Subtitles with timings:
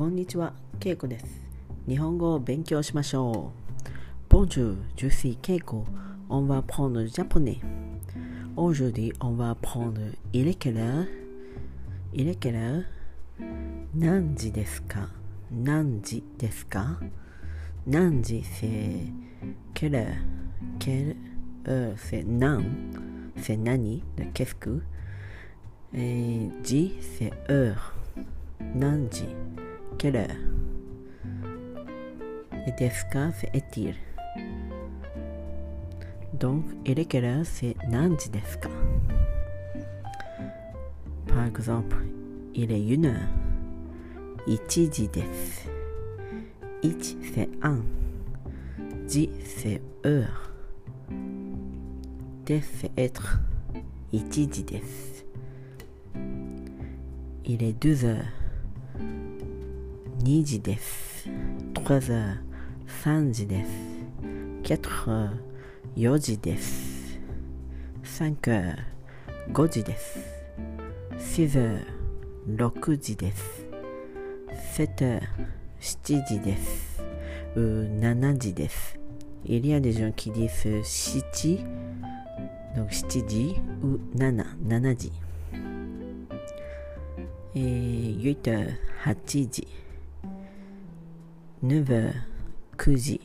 [0.00, 1.26] こんにちは、ケイコです。
[1.86, 3.52] 日本語を勉強しましょ
[4.30, 4.32] う。
[4.34, 5.84] Bonjour, je suis Keiko.
[6.30, 7.58] On va prendre le japonais.
[8.56, 10.00] Aujourd'hui, on va apprendre
[10.32, 11.06] il est quelle heure?
[12.14, 12.84] Il est quelle heure?
[13.94, 15.10] 何時ですか
[15.52, 16.98] 何時ですか
[17.86, 19.12] 何時 c'est
[19.74, 20.14] quelle heure?
[20.78, 21.14] Quelle
[21.66, 21.94] heure?
[21.98, 22.64] c'est 何
[23.36, 24.00] c'est 何
[24.32, 24.80] Qu'est-ce que?
[25.92, 27.92] Et 時 c'est heure.
[28.74, 29.26] 何時
[30.00, 30.28] Quelle heure?
[32.66, 33.94] Et ですか c'est est-il?
[36.38, 37.44] Donc, il est quelle heure?
[37.44, 38.70] c'est 何時ですか
[41.26, 41.98] Par exemple,
[42.54, 43.28] il est une heure.
[44.46, 45.68] 1時です。
[46.82, 47.82] 1 c'est un.
[49.06, 50.50] 時 c'est heure.
[52.46, 53.38] です c'est être.
[54.14, 55.26] 1時です。
[57.44, 58.24] Il est 2 heures.
[60.22, 61.30] 2時です。
[61.82, 63.70] 3時、です。
[64.64, 64.82] 4時、
[65.96, 67.18] 4時です。
[68.04, 68.50] 5時、
[69.50, 70.18] 5時です。
[71.16, 71.56] 6時、
[72.54, 73.64] 6時です。
[74.76, 75.20] 7
[75.80, 77.02] 時、7時です。
[77.56, 79.00] 7時です。
[79.46, 80.82] Il y a des gens qui 7
[81.32, 81.64] 時、
[82.76, 85.10] donc 7時、ou 7, 7時。
[87.54, 89.66] 8時、8時。
[91.62, 92.14] 9 heures
[92.78, 93.20] 9時。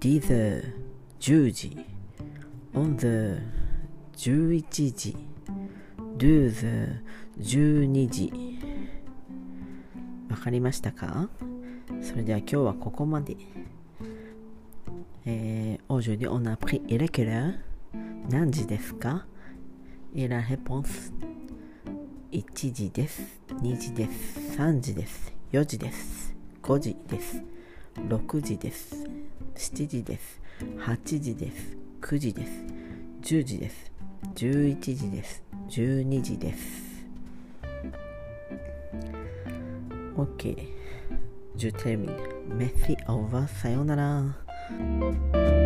[0.00, 0.74] 10 heures
[1.18, 1.86] 10時。
[2.74, 3.40] 11 heures
[4.16, 5.16] 11時。
[6.18, 7.00] 12 heures
[7.38, 8.32] 12時。
[10.28, 11.30] わかりましたか
[12.02, 13.38] それでは今日はここまで。
[15.24, 17.58] えー、aujourd'hui on a appris il est quelle heure
[18.28, 19.26] 何時ですか
[20.14, 21.14] Et la réponse
[22.30, 23.40] 1時です。
[23.62, 24.58] 2時です。
[24.58, 25.32] 3時です。
[25.52, 26.29] 4時です。
[26.70, 27.42] 5時です。
[27.96, 28.94] 6時です。
[29.56, 30.40] 7時です。
[30.78, 31.76] 8時です。
[32.00, 32.52] 9時です。
[33.22, 33.92] 10時です。
[34.36, 35.42] 11時です。
[35.68, 37.04] 12時です。
[40.16, 40.68] OK。
[41.56, 45.59] ジュテミンメッシーオーバーさようなら。